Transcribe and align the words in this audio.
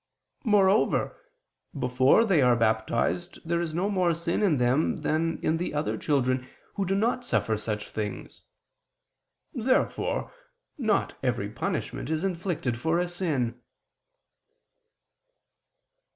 Moreover 0.45 1.15
before 1.77 2.25
they 2.25 2.41
are 2.41 2.55
baptized, 2.55 3.37
there 3.45 3.61
is 3.61 3.71
no 3.75 3.87
more 3.87 4.15
sin 4.15 4.41
in 4.41 4.57
them 4.57 5.01
than 5.03 5.37
in 5.43 5.57
the 5.57 5.75
other 5.75 5.95
children 5.95 6.47
who 6.73 6.87
do 6.87 6.95
not 6.95 7.23
suffer 7.23 7.55
such 7.55 7.91
things. 7.91 8.41
Therefore 9.53 10.33
not 10.75 11.13
every 11.21 11.49
punishment 11.49 12.09
is 12.09 12.23
inflicted 12.23 12.79
for 12.79 12.97
a 12.97 13.07
sin. 13.07 13.61